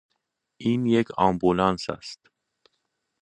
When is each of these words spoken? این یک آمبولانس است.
این 0.57 0.85
یک 0.85 1.07
آمبولانس 1.17 1.89
است. 1.89 2.19